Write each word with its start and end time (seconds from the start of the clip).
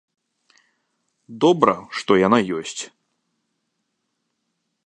Добра, 1.45 1.75
што 1.99 2.11
яна 2.27 2.39
ёсць. 2.61 2.81